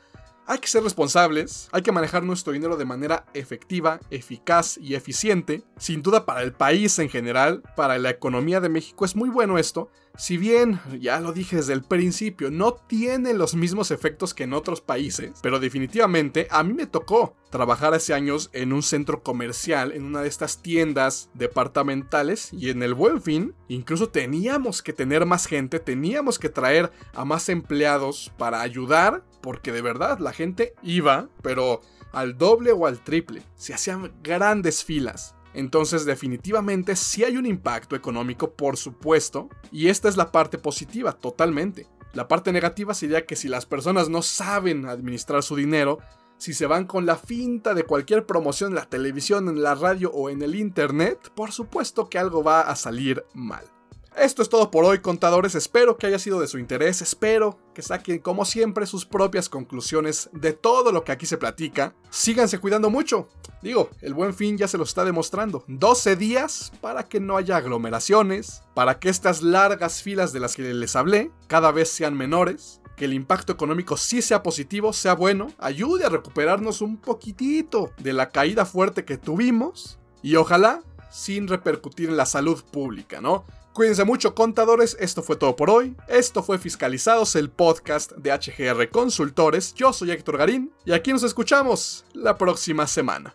Hay 0.46 0.60
que 0.60 0.68
ser 0.68 0.84
responsables, 0.84 1.70
hay 1.72 1.82
que 1.82 1.92
manejar 1.94 2.24
nuestro 2.24 2.52
dinero 2.52 2.76
de 2.76 2.84
manera 2.86 3.26
efectiva, 3.34 4.00
eficaz 4.10 4.78
y 4.78 4.96
eficiente. 4.96 5.64
Sin 5.78 6.02
duda 6.02 6.26
para 6.26 6.42
el 6.42 6.52
país 6.52 7.00
en 7.00 7.10
general, 7.10 7.64
para 7.78 7.98
la 7.98 8.10
economía 8.10 8.60
de 8.60 8.70
México 8.70 9.06
es 9.06 9.16
muy 9.16 9.30
bueno 9.30 9.58
esto, 9.58 9.90
si 10.16 10.38
bien, 10.38 10.80
ya 11.00 11.20
lo 11.20 11.34
dije 11.34 11.56
desde 11.56 11.74
el 11.74 11.82
principio, 11.82 12.52
no 12.52 12.74
tiene 12.74 13.34
los 13.34 13.56
mismos 13.56 13.90
efectos 13.90 14.36
que 14.36 14.44
en 14.44 14.54
otros 14.54 14.80
países, 14.80 15.32
pero 15.42 15.60
definitivamente 15.60 16.48
a 16.52 16.62
mí 16.62 16.74
me 16.74 16.86
tocó 16.86 17.36
trabajar 17.50 17.96
hace 17.96 18.14
años 18.14 18.52
en 18.54 18.74
un 18.74 18.84
centro 18.84 19.24
comercial, 19.24 19.92
en 19.92 20.04
una 20.04 20.22
de 20.22 20.28
estas 20.28 20.62
tiendas 20.62 21.32
departamentales 21.34 22.50
y 22.54 22.70
en 22.70 22.84
el 22.84 22.94
buen 22.94 23.24
fin, 23.24 23.56
incluso 23.70 24.10
teníamos 24.10 24.84
que 24.84 24.94
tener 24.94 25.26
más 25.26 25.48
gente, 25.48 25.80
teníamos 25.80 26.38
que 26.38 26.50
traer 26.50 26.92
a 27.16 27.26
más 27.26 27.50
empleados 27.50 28.32
para 28.38 28.62
ayudar, 28.62 29.24
porque 29.44 29.74
de 29.74 29.82
verdad 29.82 30.20
la 30.20 30.32
gente 30.32 30.74
iba, 30.82 31.30
pero 31.44 31.82
al 32.14 32.38
doble 32.38 32.72
o 32.72 32.88
al 32.88 33.04
triple, 33.04 33.44
se 33.56 33.74
hacían 33.74 34.14
grandes 34.24 34.86
filas. 34.86 35.36
Entonces 35.54 36.06
definitivamente 36.06 36.96
sí 36.96 37.26
hay 37.26 37.36
un 37.36 37.46
impacto 37.46 37.96
económico, 37.96 38.54
por 38.54 38.78
supuesto, 38.78 39.50
y 39.70 39.90
esta 39.90 40.08
es 40.08 40.16
la 40.16 40.32
parte 40.32 40.58
positiva, 40.58 41.12
totalmente. 41.12 41.88
La 42.14 42.28
parte 42.28 42.54
negativa 42.54 42.94
sería 42.94 43.26
que 43.26 43.36
si 43.36 43.50
las 43.50 43.66
personas 43.66 44.08
no 44.08 44.22
saben 44.22 44.88
administrar 44.88 45.44
su 45.44 45.58
dinero, 45.58 46.00
si 46.38 46.54
se 46.54 46.66
van 46.66 46.86
con 46.86 47.06
la 47.06 47.18
finta 47.18 47.74
de 47.74 47.84
cualquier 47.84 48.26
promoción 48.26 48.72
en 48.72 48.76
la 48.76 48.90
televisión, 48.90 49.50
en 49.50 49.62
la 49.62 49.76
radio 49.76 50.10
o 50.12 50.30
en 50.30 50.42
el 50.42 50.56
internet, 50.56 51.32
por 51.36 51.52
supuesto 51.52 52.10
que 52.10 52.18
algo 52.18 52.44
va 52.44 52.62
a 52.62 52.76
salir 52.76 53.26
mal. 53.34 53.73
Esto 54.16 54.44
es 54.44 54.50
todo 54.50 54.70
por 54.70 54.86
hoy, 54.86 55.00
contadores. 55.00 55.56
Espero 55.56 55.98
que 55.98 56.06
haya 56.06 56.20
sido 56.20 56.40
de 56.40 56.48
su 56.48 56.60
interés. 56.60 57.02
Espero 57.02 57.58
que 57.74 57.82
saquen, 57.82 58.20
como 58.20 58.46
siempre, 58.46 58.86
sus 58.86 59.06
propias 59.06 59.50
conclusiones 59.50 60.30
de 60.34 60.54
todo 60.54 60.92
lo 60.92 61.04
que 61.04 61.12
aquí 61.12 61.26
se 61.26 61.38
platica. 61.38 61.96
Síganse 62.12 62.60
cuidando 62.60 62.92
mucho. 62.92 63.28
Digo, 63.64 63.90
el 64.02 64.14
buen 64.14 64.36
fin 64.36 64.58
ya 64.58 64.68
se 64.68 64.78
lo 64.78 64.84
está 64.84 65.04
demostrando. 65.04 65.64
12 65.68 66.16
días 66.16 66.72
para 66.80 67.10
que 67.10 67.20
no 67.20 67.38
haya 67.38 67.58
aglomeraciones, 67.58 68.62
para 68.76 69.00
que 69.00 69.10
estas 69.10 69.42
largas 69.42 70.04
filas 70.04 70.32
de 70.32 70.40
las 70.40 70.56
que 70.56 70.74
les 70.74 70.96
hablé 70.96 71.32
cada 71.48 71.72
vez 71.72 71.90
sean 71.90 72.16
menores. 72.16 72.82
Que 72.96 73.06
el 73.06 73.14
impacto 73.14 73.52
económico 73.52 73.98
sí 73.98 74.22
sea 74.22 74.44
positivo, 74.44 74.94
sea 74.94 75.16
bueno, 75.16 75.48
ayude 75.58 76.06
a 76.06 76.10
recuperarnos 76.10 76.82
un 76.82 76.98
poquitito 76.98 77.92
de 77.98 78.14
la 78.14 78.30
caída 78.30 78.68
fuerte 78.68 79.06
que 79.06 79.18
tuvimos 79.18 79.98
y 80.22 80.36
ojalá 80.36 80.84
sin 81.10 81.48
repercutir 81.48 82.10
en 82.10 82.18
la 82.18 82.28
salud 82.28 82.64
pública, 82.72 83.20
¿no? 83.22 83.46
Cuídense 83.74 84.04
mucho 84.04 84.36
contadores, 84.36 84.96
esto 85.00 85.24
fue 85.24 85.36
todo 85.36 85.56
por 85.56 85.72
hoy. 85.72 85.96
Esto 86.08 86.44
fue 86.44 86.60
Fiscalizados, 86.60 87.36
el 87.36 87.50
podcast 87.50 88.12
de 88.12 88.32
HGR 88.32 88.90
Consultores. 88.92 89.74
Yo 89.74 89.92
soy 89.94 90.12
Héctor 90.12 90.38
Garín 90.38 90.72
y 90.86 90.92
aquí 90.92 91.12
nos 91.12 91.24
escuchamos 91.24 92.06
la 92.14 92.38
próxima 92.38 92.86
semana. 92.86 93.34